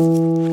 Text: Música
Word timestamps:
Música 0.00 0.49